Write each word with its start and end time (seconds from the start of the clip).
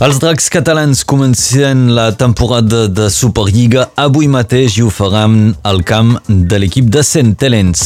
Els 0.00 0.16
dracs 0.16 0.46
catalans 0.48 1.02
comencen 1.04 1.90
la 1.92 2.06
temporada 2.16 2.86
de 2.88 3.10
Superliga 3.12 3.82
avui 4.00 4.30
mateix 4.32 4.78
i 4.78 4.84
ho 4.86 4.88
faran 4.88 5.34
al 5.68 5.82
camp 5.84 6.14
de 6.24 6.56
l'equip 6.62 6.88
de 6.88 7.02
Centelens. 7.04 7.82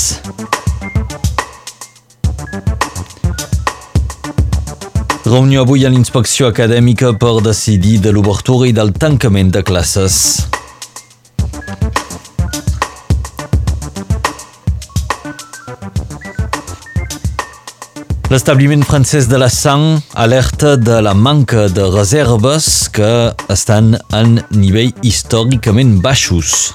Reunió 5.26 5.66
avui 5.66 5.82
a 5.82 5.90
l'inspecció 5.90 6.46
acadèmica 6.54 7.16
per 7.18 7.40
decidir 7.42 7.96
de 8.06 8.14
l'obertura 8.14 8.70
i 8.70 8.76
del 8.78 8.94
tancament 8.94 9.50
de 9.58 9.66
classes. 9.66 10.20
L'establiment 18.34 18.82
francès 18.82 19.28
de 19.30 19.38
la 19.38 19.46
Sang 19.48 20.00
alerta 20.18 20.72
de 20.76 20.96
la 21.06 21.12
manca 21.14 21.68
de 21.68 21.84
reserves 21.86 22.88
que 22.90 23.10
estan 23.54 23.94
en 24.10 24.40
nivell 24.50 24.90
històricament 25.06 26.00
baixos. 26.02 26.72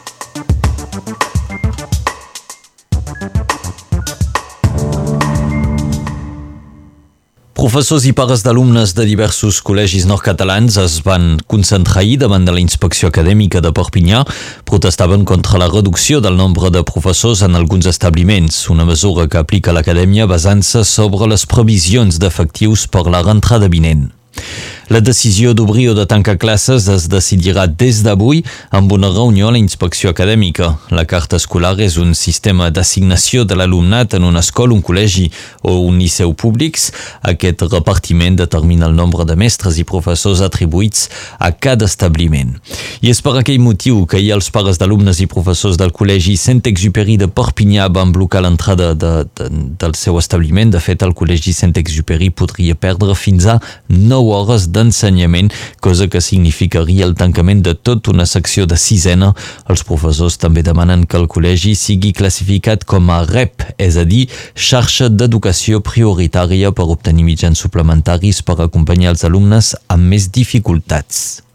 Professors 7.59 8.05
i 8.08 8.13
pares 8.16 8.40
d'alumnes 8.40 8.94
de 8.95 9.03
diversos 9.03 9.58
col·legis 9.67 10.06
nord-catalans 10.08 10.78
es 10.80 10.94
van 11.03 11.42
concentrar 11.52 12.06
ahir 12.06 12.14
davant 12.22 12.45
de 12.47 12.53
la 12.56 12.61
inspecció 12.64 13.09
acadèmica 13.11 13.59
de 13.59 13.73
Perpinyà. 13.75 14.22
Protestaven 14.64 15.25
contra 15.28 15.59
la 15.59 15.67
reducció 15.67 16.22
del 16.23 16.38
nombre 16.39 16.72
de 16.72 16.86
professors 16.88 17.42
en 17.44 17.59
alguns 17.59 17.89
establiments, 17.92 18.61
una 18.72 18.88
mesura 18.88 19.28
que 19.28 19.42
aplica 19.44 19.75
l'acadèmia 19.75 20.30
basant-se 20.31 20.86
sobre 20.88 21.28
les 21.28 21.44
previsions 21.44 22.22
d'efectius 22.23 22.88
per 22.88 23.03
la 23.11 23.25
rentrada 23.28 23.67
vinent. 23.67 24.08
La 24.90 25.02
decisió 25.02 25.52
d'obrir 25.54 25.92
o 25.92 25.94
de 25.94 26.08
tancar 26.09 26.40
classes 26.42 26.88
es 26.90 27.04
decidirà 27.14 27.68
des 27.70 28.00
d'avui 28.02 28.40
amb 28.73 28.90
una 28.92 29.12
reunió 29.14 29.50
a 29.50 29.52
la 29.54 29.59
inspecció 29.62 30.09
acadèmica. 30.09 30.80
La 30.90 31.04
carta 31.06 31.38
escolar 31.38 31.76
és 31.86 32.00
un 32.02 32.16
sistema 32.18 32.72
d'assignació 32.73 33.44
de 33.45 33.54
l'alumnat 33.54 34.16
en 34.17 34.26
una 34.26 34.42
escola, 34.42 34.73
un 34.73 34.82
col·legi 34.82 35.28
o 35.62 35.76
un 35.86 36.00
liceu 36.02 36.34
públics. 36.34 36.88
Aquest 37.22 37.62
repartiment 37.67 38.40
determina 38.40 38.88
el 38.90 38.95
nombre 38.98 39.28
de 39.30 39.36
mestres 39.38 39.78
i 39.78 39.86
professors 39.86 40.42
atribuïts 40.42 41.06
a 41.38 41.52
cada 41.52 41.86
establiment. 41.86 42.58
I 43.06 43.14
és 43.14 43.22
per 43.22 43.36
aquell 43.38 43.62
motiu 43.62 44.08
que 44.10 44.17
hi 44.17 44.32
ha 44.32 44.40
els 44.42 44.50
pares 44.50 44.82
d'alumnes 44.82 45.22
i 45.22 45.30
professors 45.30 45.78
del 45.78 45.94
col·legi 45.94 46.34
Saint-Exupéry 46.34 47.20
de 47.22 47.30
Perpinyà 47.30 47.92
van 47.94 48.10
blocar 48.17 48.42
l'entrada 48.42 48.95
de, 48.98 49.14
de, 49.38 49.54
del 49.78 49.94
seu 49.94 50.17
establiment. 50.17 50.73
De 50.73 50.82
fet, 50.82 51.06
el 51.06 51.14
col·legi 51.14 51.54
Saint-Exupéry 51.54 52.34
podria 52.34 52.73
perdre 52.73 53.14
fins 53.14 53.45
a 53.45 53.60
9 53.94 54.34
hores 54.34 54.72
de 54.73 54.78
d'ensenyament, 54.80 55.52
cosa 55.83 56.08
que 56.08 56.23
significaria 56.23 57.05
el 57.05 57.16
tancament 57.19 57.63
de 57.66 57.75
tota 57.75 58.13
una 58.13 58.25
secció 58.30 58.66
de 58.66 58.80
sisena. 58.80 59.33
Els 59.69 59.83
professors 59.88 60.39
també 60.39 60.63
demanen 60.63 61.05
que 61.05 61.19
el 61.19 61.27
col·legi 61.31 61.75
sigui 61.75 62.13
classificat 62.16 62.88
com 62.88 63.11
a 63.11 63.21
REP, 63.27 63.67
és 63.77 63.99
a 63.99 64.08
dir, 64.08 64.25
xarxa 64.55 65.11
d'educació 65.11 65.83
prioritària 65.83 66.71
per 66.71 66.88
obtenir 66.95 67.27
mitjans 67.27 67.59
suplementaris 67.59 68.41
per 68.47 68.59
acompanyar 68.63 69.13
els 69.16 69.27
alumnes 69.27 69.75
amb 69.91 70.09
més 70.16 70.31
dificultats. 70.31 71.48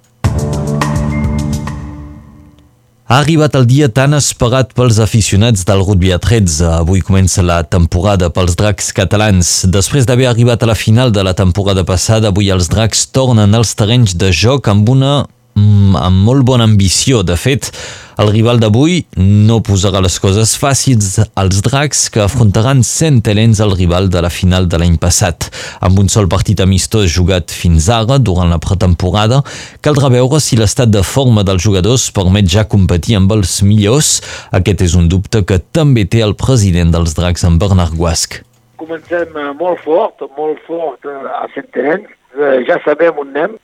Ha 3.04 3.18
arribat 3.20 3.52
el 3.58 3.66
dia 3.68 3.90
tan 3.92 4.16
esperat 4.16 4.70
pels 4.72 4.96
aficionats 5.04 5.66
del 5.68 5.82
rugby 5.84 6.14
a 6.14 6.16
13. 6.16 6.70
Avui 6.80 7.02
comença 7.04 7.42
la 7.44 7.58
temporada 7.60 8.30
pels 8.32 8.56
dracs 8.56 8.88
catalans. 8.96 9.50
Després 9.68 10.08
d'haver 10.08 10.30
arribat 10.30 10.64
a 10.64 10.70
la 10.70 10.78
final 10.78 11.12
de 11.12 11.20
la 11.20 11.34
temporada 11.36 11.84
passada, 11.84 12.32
avui 12.32 12.48
els 12.48 12.70
dracs 12.72 13.04
tornen 13.12 13.52
als 13.52 13.74
terrenys 13.76 14.16
de 14.16 14.32
joc 14.32 14.72
amb 14.72 14.88
una 14.88 15.12
amb 15.56 16.24
molt 16.26 16.44
bona 16.46 16.66
ambició. 16.66 17.22
De 17.22 17.36
fet, 17.38 17.70
el 18.18 18.30
rival 18.30 18.60
d'avui 18.62 19.00
no 19.18 19.60
posarà 19.64 20.00
les 20.02 20.16
coses 20.22 20.54
fàcils 20.60 21.16
als 21.34 21.60
dracs 21.66 22.06
que 22.14 22.22
afrontaran 22.22 22.84
Centelens 22.86 23.60
el 23.64 23.74
rival 23.74 24.08
de 24.10 24.22
la 24.22 24.30
final 24.30 24.68
de 24.70 24.78
l'any 24.78 24.96
passat. 25.02 25.48
Amb 25.84 25.98
un 26.02 26.10
sol 26.12 26.28
partit 26.30 26.62
amistós 26.62 27.10
jugat 27.14 27.54
fins 27.54 27.88
ara, 27.90 28.18
durant 28.18 28.50
la 28.50 28.60
pretemporada, 28.62 29.42
caldrà 29.82 30.10
veure 30.14 30.40
si 30.42 30.58
l'estat 30.58 30.92
de 30.94 31.02
forma 31.02 31.42
dels 31.46 31.62
jugadors 31.62 32.10
permet 32.14 32.50
ja 32.50 32.68
competir 32.70 33.18
amb 33.18 33.34
els 33.34 33.60
millors. 33.66 34.20
Aquest 34.54 34.86
és 34.86 34.98
un 34.98 35.08
dubte 35.10 35.44
que 35.46 35.58
també 35.58 36.06
té 36.06 36.22
el 36.22 36.36
president 36.38 36.94
dels 36.94 37.14
dracs, 37.18 37.46
en 37.46 37.58
Bernard 37.58 37.94
Guasc. 37.98 38.42
Comencem 38.78 39.30
eh, 39.38 39.50
molt 39.58 39.80
fort, 39.84 40.22
molt 40.36 40.58
fort 40.66 41.06
eh, 41.06 41.20
a 41.40 41.46
Centelens. 41.54 42.10
Eh, 42.34 42.64
ja 42.68 42.80
sabem 42.84 43.18
on 43.22 43.30
anem, 43.30 43.54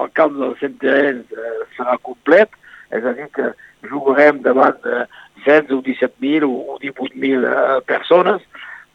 el 0.00 0.10
camp 0.18 0.38
del 0.40 0.56
Centenens 0.60 1.30
eh, 1.36 1.52
serà 1.76 1.98
complet, 2.02 2.50
és 2.92 3.04
a 3.04 3.12
dir, 3.16 3.28
que 3.36 3.52
jugarem 3.88 4.40
davant 4.44 4.78
de 4.84 5.04
16 5.44 5.74
o 5.76 5.82
17.000 5.82 6.48
o 6.48 6.78
18.000 6.82 7.46
eh, 7.48 7.80
persones, 7.88 8.42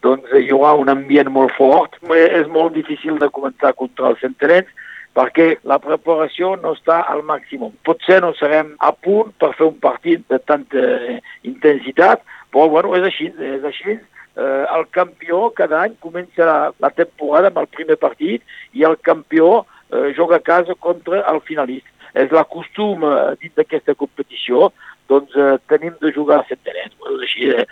doncs 0.06 0.28
eh, 0.34 0.44
hi 0.46 0.52
haurà 0.54 0.76
un 0.80 0.92
ambient 0.94 1.32
molt 1.34 1.56
fort. 1.58 1.98
És 2.16 2.48
molt 2.52 2.76
difícil 2.78 3.18
de 3.22 3.32
començar 3.34 3.76
contra 3.78 4.12
el 4.12 4.20
Centenens 4.22 4.70
perquè 5.18 5.56
la 5.66 5.80
preparació 5.82 6.54
no 6.62 6.76
està 6.78 7.00
al 7.10 7.24
màxim. 7.26 7.64
Potser 7.88 8.20
no 8.22 8.36
serem 8.38 8.76
a 8.86 8.92
punt 8.94 9.34
per 9.42 9.56
fer 9.58 9.66
un 9.72 9.80
partit 9.82 10.22
de 10.30 10.38
tanta 10.46 10.84
eh, 10.84 11.18
intensitat, 11.50 12.22
però 12.54 12.68
bueno, 12.70 12.94
és 13.00 13.08
així, 13.10 13.32
és 13.34 13.66
així. 13.66 13.98
Eh, 14.38 14.66
el 14.78 14.86
campió 14.94 15.48
cada 15.58 15.82
any 15.88 15.96
comença 16.04 16.46
la, 16.46 16.58
la 16.84 16.92
temporada 16.94 17.50
amb 17.50 17.64
el 17.64 17.72
primer 17.74 17.98
partit 17.98 18.46
i 18.78 18.86
el 18.86 19.00
campió 19.02 19.66
eh, 19.92 20.14
joga 20.18 20.38
a 20.38 20.44
casa 20.44 20.76
contra 20.76 21.24
el 21.32 21.42
finalista. 21.48 21.90
És 22.18 22.32
la 22.34 22.46
costum 22.50 23.04
eh, 23.06 23.36
dins 23.42 23.54
d'aquesta 23.60 23.96
competició, 23.96 24.72
doncs 25.12 25.36
eh, 25.38 25.58
tenim 25.72 25.96
de 26.02 26.12
jugar 26.16 26.42
a 26.42 26.48
centenets. 26.50 26.96
És 26.98 27.28
així, 27.28 27.52
eh, 27.54 27.68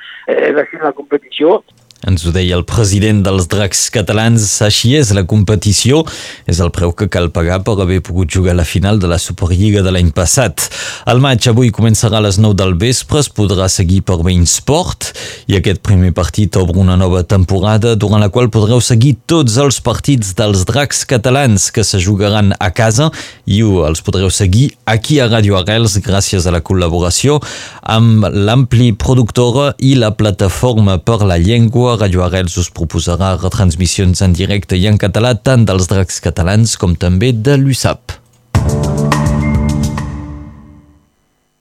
és 0.51 0.61
així 0.61 0.81
la 0.81 0.93
competició. 0.97 1.61
Ens 2.05 2.25
ho 2.25 2.31
deia 2.35 2.57
el 2.57 2.65
president 2.69 3.23
dels 3.25 3.47
dracs 3.49 3.87
catalans, 3.93 4.43
així 4.61 4.93
és 4.97 5.09
la 5.17 5.25
competició, 5.25 6.03
és 6.45 6.59
el 6.61 6.69
preu 6.75 6.93
que 6.93 7.09
cal 7.09 7.31
pagar 7.33 7.63
per 7.65 7.77
haver 7.81 8.01
pogut 8.05 8.29
jugar 8.29 8.53
la 8.57 8.65
final 8.67 8.99
de 9.01 9.09
la 9.09 9.17
Superliga 9.21 9.81
de 9.81 9.93
l'any 9.93 10.11
passat. 10.13 10.67
El 11.09 11.21
maig 11.23 11.47
avui 11.49 11.71
començarà 11.73 12.19
a 12.19 12.25
les 12.27 12.37
9 12.37 12.57
del 12.61 12.75
vespre, 12.77 13.23
es 13.23 13.29
podrà 13.33 13.69
seguir 13.71 14.03
per 14.05 14.19
Sport 14.45 15.11
i 15.47 15.57
aquest 15.57 15.81
primer 15.85 16.11
partit 16.13 16.55
obre 16.57 16.79
una 16.79 16.95
nova 16.97 17.23
temporada 17.23 17.95
durant 17.95 18.21
la 18.21 18.29
qual 18.29 18.49
podreu 18.53 18.81
seguir 18.81 19.15
tots 19.25 19.57
els 19.61 19.79
partits 19.81 20.33
dels 20.37 20.65
dracs 20.65 21.03
catalans 21.09 21.71
que 21.71 21.83
se 21.83 21.99
jugaran 21.99 22.53
a 22.59 22.69
casa 22.71 23.11
i 23.45 23.61
els 23.61 24.01
podreu 24.05 24.29
seguir 24.29 24.71
aquí 24.85 25.19
a 25.19 25.27
Radio 25.27 25.57
Arrels 25.57 25.97
gràcies 26.05 26.45
a 26.45 26.53
la 26.53 26.61
col·laboració 26.61 27.39
amb 27.81 28.25
l'ampli 28.29 28.91
productora 28.93 29.73
i 29.79 29.95
la 29.99 30.11
plataforma 30.17 30.97
per 30.97 31.21
la 31.25 31.37
llengua 31.41 31.94
Radio 31.99 32.23
Arrels 32.25 32.57
us 32.61 32.69
proposarà 32.73 33.35
retransmissions 33.37 34.21
en 34.25 34.35
directe 34.35 34.77
i 34.79 34.87
en 34.91 34.99
català 35.01 35.33
tant 35.35 35.65
dels 35.67 35.87
dracs 35.91 36.21
catalans 36.23 36.75
com 36.81 36.95
també 36.99 37.31
de 37.31 37.57
l'USAP. 37.61 38.24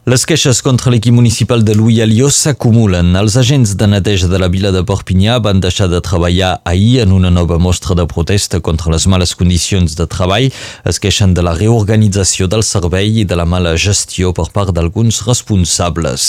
Les 0.04 0.26
queixes 0.28 0.59
contra 0.60 0.91
l'equip 0.92 1.15
municipal 1.16 1.62
de 1.65 1.72
Louis 1.72 2.03
Alió 2.04 2.26
s'acumulen. 2.28 3.15
Els 3.16 3.38
agents 3.41 3.70
de 3.81 3.87
neteja 3.88 4.26
de 4.28 4.37
la 4.37 4.50
vila 4.53 4.69
de 4.69 4.82
Perpinyà 4.84 5.38
van 5.41 5.62
deixar 5.65 5.87
de 5.88 5.97
treballar 6.04 6.59
ahir 6.69 6.98
en 7.06 7.15
una 7.16 7.30
nova 7.33 7.56
mostra 7.56 7.97
de 7.97 8.04
protesta 8.04 8.60
contra 8.60 8.92
les 8.92 9.06
males 9.09 9.33
condicions 9.33 9.95
de 9.97 10.04
treball. 10.04 10.51
Es 10.84 11.01
queixen 11.01 11.33
de 11.33 11.41
la 11.41 11.54
reorganització 11.56 12.51
del 12.53 12.60
servei 12.68 13.22
i 13.22 13.24
de 13.24 13.39
la 13.41 13.47
mala 13.48 13.72
gestió 13.80 14.34
per 14.36 14.51
part 14.53 14.74
d'alguns 14.77 15.22
responsables. 15.24 16.27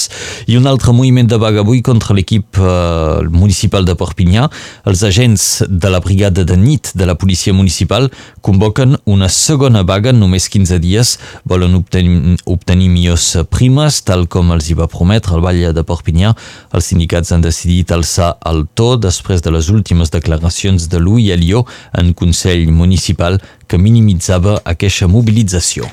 I 0.47 0.55
un 0.55 0.71
altre 0.71 0.95
moviment 0.95 1.27
de 1.27 1.41
vaga 1.43 1.59
avui 1.59 1.83
contra 1.83 2.15
l'equip 2.15 2.55
eh, 2.55 3.27
municipal 3.27 3.83
de 3.83 3.97
Perpinyà. 3.99 4.47
Els 4.87 5.03
agents 5.03 5.65
de 5.67 5.91
la 5.91 5.99
brigada 5.99 6.47
de 6.47 6.55
nit 6.55 6.93
de 6.95 7.11
la 7.11 7.17
policia 7.19 7.51
municipal 7.51 8.07
convoquen 8.39 8.95
una 9.03 9.27
segona 9.27 9.83
vaga 9.83 10.15
en 10.15 10.23
només 10.23 10.47
15 10.47 10.79
dies. 10.79 11.17
Volen 11.43 11.75
obtenir, 11.83 12.39
obtenir 12.47 12.87
millors 12.95 13.33
prims 13.51 13.64
primes, 13.65 14.03
tal 14.05 14.27
com 14.29 14.51
els 14.53 14.67
hi 14.69 14.75
va 14.77 14.85
prometre 14.85 15.33
el 15.33 15.41
Vall 15.41 15.63
de 15.73 15.81
Perpinyà. 15.81 16.35
Els 16.77 16.89
sindicats 16.91 17.31
han 17.33 17.41
decidit 17.41 17.89
alçar 17.95 18.35
el 18.45 18.67
to 18.77 18.91
després 19.01 19.41
de 19.41 19.53
les 19.55 19.71
últimes 19.73 20.13
declaracions 20.13 20.85
de 20.91 21.01
Louis 21.01 21.31
Elió 21.33 21.63
en 21.97 22.13
Consell 22.13 22.69
Municipal 22.69 23.39
que 23.65 23.81
minimitzava 23.81 24.59
aquesta 24.69 25.09
mobilització. 25.09 25.89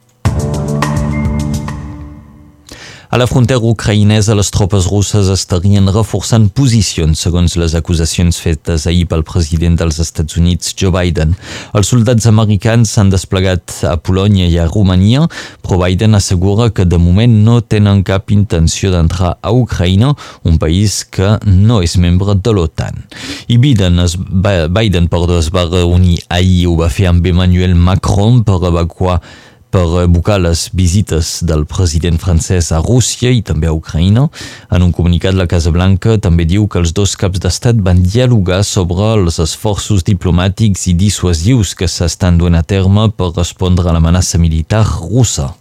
A 3.16 3.18
la 3.18 3.24
frontera 3.24 3.64
ucraïnesa, 3.64 4.34
les 4.36 4.50
tropes 4.52 4.84
russes 4.92 5.30
estarien 5.32 5.86
reforçant 5.88 6.50
posicions, 6.52 7.16
segons 7.16 7.54
les 7.56 7.72
acusacions 7.78 8.36
fetes 8.44 8.84
ahir 8.90 9.06
pel 9.08 9.22
president 9.24 9.78
dels 9.80 9.96
Estats 10.04 10.36
Units, 10.36 10.74
Joe 10.76 10.92
Biden. 10.92 11.32
Els 11.72 11.88
soldats 11.94 12.28
americans 12.28 12.92
s'han 12.92 13.08
desplegat 13.14 13.72
a 13.88 13.94
Polònia 13.96 14.50
i 14.52 14.58
a 14.60 14.66
Romania, 14.68 15.24
però 15.64 15.80
Biden 15.80 16.18
assegura 16.20 16.68
que 16.68 16.84
de 16.84 17.00
moment 17.00 17.38
no 17.46 17.62
tenen 17.64 18.04
cap 18.04 18.36
intenció 18.36 18.92
d'entrar 18.92 19.38
a 19.40 19.54
Ucraïna, 19.62 20.12
un 20.44 20.60
país 20.60 21.00
que 21.08 21.38
no 21.48 21.80
és 21.80 21.96
membre 21.96 22.36
de 22.36 22.52
l'OTAN. 22.52 23.00
I 23.48 23.56
Biden, 23.56 23.96
es, 24.04 24.18
Biden 24.20 25.08
perdó, 25.08 25.40
es 25.40 25.48
va 25.56 25.64
reunir 25.72 26.20
ahir, 26.28 26.66
ho 26.68 26.76
va 26.84 26.92
fer 26.92 27.08
amb 27.14 27.32
Emmanuel 27.32 27.80
Macron 27.80 28.44
per 28.44 28.60
evacuar 28.60 29.22
per 29.76 30.00
evocar 30.00 30.38
les 30.40 30.70
visites 30.72 31.42
del 31.44 31.66
president 31.68 32.16
francès 32.16 32.70
a 32.72 32.78
Rússia 32.80 33.28
i 33.34 33.42
també 33.44 33.68
a 33.68 33.74
Ucraïna. 33.76 34.22
En 34.72 34.86
un 34.86 34.94
comunicat, 34.96 35.36
la 35.36 35.44
Casa 35.50 35.72
Blanca 35.74 36.16
també 36.16 36.46
diu 36.48 36.64
que 36.64 36.80
els 36.80 36.94
dos 36.96 37.12
caps 37.20 37.42
d'estat 37.44 37.82
van 37.84 38.00
dialogar 38.00 38.62
sobre 38.64 39.10
els 39.18 39.36
esforços 39.44 40.06
diplomàtics 40.08 40.88
i 40.88 40.96
dissuasius 40.96 41.74
que 41.76 41.90
s'estan 41.92 42.40
duent 42.40 42.56
a 42.56 42.64
terme 42.64 43.10
per 43.12 43.34
respondre 43.36 43.84
a 43.84 43.92
l'amenaça 43.92 44.40
militar 44.40 44.80
russa. 44.96 45.52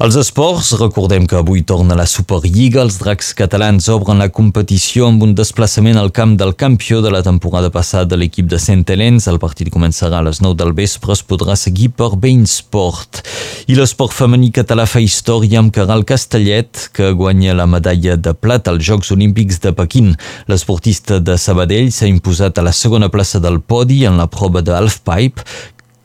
Els 0.00 0.16
esports, 0.16 0.70
recordem 0.80 1.26
que 1.28 1.36
avui 1.36 1.60
torna 1.60 1.92
la 1.92 2.06
Superliga, 2.08 2.78
els 2.80 2.94
dracs 3.02 3.34
catalans 3.36 3.84
obren 3.92 4.22
la 4.22 4.30
competició 4.32 5.10
amb 5.10 5.26
un 5.26 5.34
desplaçament 5.36 5.98
al 6.00 6.08
camp 6.16 6.38
del 6.40 6.54
campió 6.56 7.02
de 7.04 7.10
la 7.12 7.20
temporada 7.20 7.68
passada 7.68 8.16
l'equip 8.16 8.46
de 8.48 8.56
Sant 8.56 8.86
Helens. 8.88 9.26
El 9.28 9.36
partit 9.42 9.68
començarà 9.68 10.22
a 10.22 10.24
les 10.24 10.40
9 10.40 10.56
del 10.56 10.72
vespre, 10.78 11.12
es 11.12 11.20
podrà 11.20 11.52
seguir 11.52 11.90
per 11.98 12.14
Bein 12.16 12.46
Sport. 12.48 13.20
I 13.68 13.76
l'esport 13.76 14.16
femení 14.16 14.48
català 14.56 14.86
fa 14.88 15.02
història 15.04 15.60
amb 15.60 15.74
Caral 15.76 16.06
Castellet, 16.08 16.86
que 16.96 17.10
guanya 17.12 17.58
la 17.58 17.66
medalla 17.68 18.16
de 18.16 18.32
plata 18.32 18.72
als 18.72 18.86
Jocs 18.88 19.12
Olímpics 19.12 19.60
de 19.60 19.74
Pequín. 19.76 20.14
L'esportista 20.48 21.20
de 21.20 21.36
Sabadell 21.36 21.92
s'ha 21.92 22.08
imposat 22.08 22.56
a 22.56 22.64
la 22.64 22.72
segona 22.72 23.12
plaça 23.12 23.36
del 23.36 23.60
podi 23.60 24.06
en 24.08 24.16
la 24.16 24.30
prova 24.32 24.64
de 24.64 24.72
halfpipe, 24.72 25.44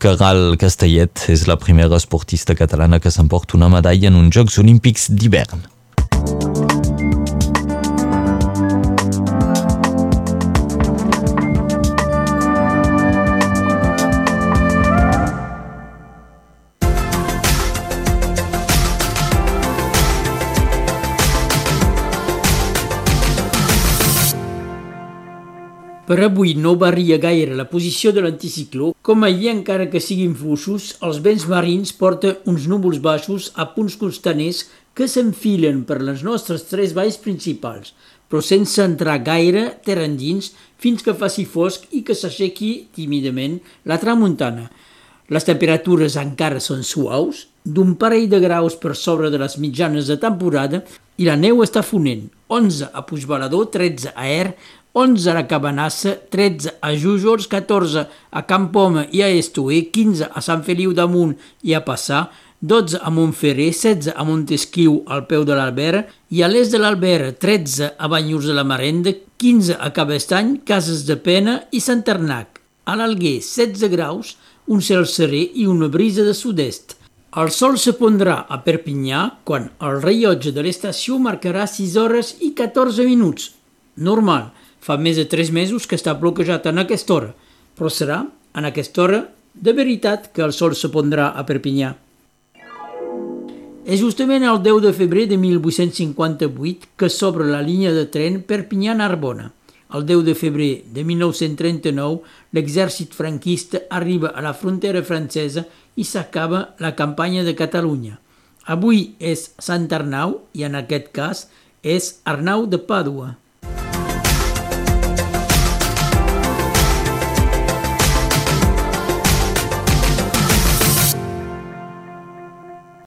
Caral 0.06 0.54
Castellet 0.62 1.24
és 1.34 1.48
la 1.50 1.56
primera 1.58 1.98
esportista 1.98 2.54
catalana 2.54 3.00
que 3.02 3.10
s'emporta 3.10 3.58
una 3.58 3.72
medalla 3.74 4.12
en 4.12 4.20
uns 4.20 4.36
Jocs 4.38 4.60
Olímpics 4.62 5.08
d'hivern. 5.10 5.64
Per 26.06 26.20
avui 26.22 26.52
no 26.54 26.76
varia 26.78 27.18
gaire 27.18 27.56
la 27.58 27.64
posició 27.66 28.12
de 28.14 28.22
l'anticicló. 28.22 28.92
Com 29.02 29.24
ahir, 29.26 29.48
encara 29.50 29.88
que 29.90 29.98
siguin 29.98 30.36
fluixos, 30.38 30.92
els 31.02 31.18
vents 31.26 31.48
marins 31.50 31.96
porten 31.98 32.36
uns 32.52 32.68
núvols 32.70 33.00
baixos 33.02 33.48
a 33.58 33.66
punts 33.74 33.96
costaners 33.98 34.68
que 34.94 35.08
s'enfilen 35.10 35.82
per 35.90 35.98
les 36.06 36.22
nostres 36.28 36.68
tres 36.70 36.94
valls 36.94 37.18
principals, 37.24 37.96
però 38.30 38.44
sense 38.46 38.86
entrar 38.86 39.18
gaire 39.26 39.66
terra 39.88 40.06
endins 40.06 40.52
fins 40.78 41.02
que 41.02 41.18
faci 41.18 41.48
fosc 41.50 41.90
i 41.98 42.04
que 42.06 42.14
s'aixequi 42.14 42.72
tímidament 42.94 43.58
la 43.90 43.98
tramuntana. 43.98 44.70
Les 45.34 45.50
temperatures 45.50 46.22
encara 46.22 46.62
són 46.62 46.86
suaus, 46.86 47.48
d'un 47.66 47.96
parell 47.98 48.30
de 48.30 48.38
graus 48.46 48.78
per 48.78 48.94
sobre 48.94 49.34
de 49.34 49.42
les 49.42 49.58
mitjanes 49.58 50.06
de 50.06 50.22
temporada 50.22 50.86
i 51.18 51.26
la 51.26 51.34
neu 51.34 51.66
està 51.66 51.82
fonent, 51.82 52.28
11 52.54 52.94
a 52.94 53.02
Puigbalador, 53.10 53.72
13 53.74 54.14
a 54.14 54.30
Er, 54.30 54.52
11 54.96 55.36
a 55.36 55.44
Cabanassa, 55.44 56.16
13 56.30 56.78
a 56.80 56.94
Jújors, 56.96 57.50
14 57.52 58.08
a 58.32 58.42
Campoma 58.48 59.02
i 59.12 59.22
a 59.22 59.28
Estué, 59.28 59.82
15 59.92 60.30
a 60.32 60.40
Sant 60.40 60.64
Feliu 60.64 60.94
d'Amunt 60.96 61.34
i 61.68 61.76
a 61.76 61.82
Passà, 61.84 62.30
12 62.64 63.02
a 63.04 63.12
Montferrer, 63.12 63.74
16 63.76 64.14
a 64.16 64.24
Montesquiu 64.24 65.02
al 65.12 65.26
peu 65.28 65.44
de 65.44 65.52
l'Albert 65.52 66.16
i 66.32 66.46
a 66.46 66.48
l'est 66.48 66.72
de 66.72 66.80
l'Albert 66.80 67.42
13 67.44 67.92
a 68.00 68.08
Banyurs 68.08 68.48
de 68.48 68.56
la 68.56 68.64
Marenda, 68.64 69.12
15 69.36 69.76
a 69.76 69.92
Cabestany, 69.92 70.62
Cases 70.64 71.04
de 71.04 71.20
Pena 71.20 71.60
i 71.76 71.84
Sant 71.84 72.08
Arnac. 72.08 72.62
A 72.88 72.96
l'Alguer 72.96 73.42
16 73.44 73.92
graus, 73.92 74.38
un 74.72 74.80
cel 74.80 75.04
serè 75.12 75.44
i 75.60 75.68
una 75.68 75.92
brisa 75.92 76.24
de 76.24 76.32
sud-est. 76.32 76.96
El 77.36 77.52
sol 77.52 77.76
se 77.76 77.98
pondrà 78.00 78.46
a 78.48 78.64
Perpinyà 78.64 79.26
quan 79.44 79.74
el 79.84 80.00
rellotge 80.00 80.56
de 80.56 80.64
l'estació 80.64 81.20
marcarà 81.20 81.68
6 81.68 82.00
hores 82.00 82.38
i 82.48 82.56
14 82.56 83.04
minuts. 83.04 83.52
Normal, 84.00 84.54
Fa 84.86 85.00
més 85.02 85.18
de 85.18 85.26
tres 85.26 85.50
mesos 85.50 85.88
que 85.90 85.98
està 85.98 86.14
bloquejat 86.14 86.68
en 86.70 86.84
aquesta 86.84 87.16
hora, 87.16 87.32
però 87.74 87.90
serà 87.90 88.20
en 88.54 88.68
aquesta 88.70 89.02
hora 89.02 89.22
de 89.56 89.74
veritat 89.74 90.30
que 90.36 90.44
el 90.46 90.54
sol 90.54 90.76
se 90.78 90.92
pondrà 90.94 91.32
a 91.34 91.46
Perpinyà. 91.48 91.96
És 93.86 94.02
justament 94.02 94.44
el 94.46 94.60
10 94.66 94.82
de 94.82 94.92
febrer 94.98 95.28
de 95.30 95.38
1858 95.38 96.90
que 96.98 97.10
s'obre 97.10 97.46
la 97.46 97.62
línia 97.62 97.94
de 97.94 98.08
tren 98.10 98.40
Perpinyà-Narbona. 98.42 99.52
El 99.94 100.06
10 100.10 100.24
de 100.26 100.34
febrer 100.34 100.72
de 100.94 101.04
1939, 101.06 102.22
l'exèrcit 102.58 103.14
franquista 103.14 103.84
arriba 103.90 104.34
a 104.34 104.42
la 104.42 104.56
frontera 104.58 105.04
francesa 105.06 105.68
i 105.96 106.04
s'acaba 106.04 106.76
la 106.82 106.96
campanya 106.98 107.46
de 107.46 107.54
Catalunya. 107.56 108.18
Avui 108.66 109.16
és 109.22 109.52
Sant 109.62 109.86
Arnau 109.94 110.40
i 110.54 110.66
en 110.66 110.78
aquest 110.82 111.10
cas 111.14 111.46
és 111.82 112.16
Arnau 112.26 112.66
de 112.66 112.82
Pàdua. 112.82 113.36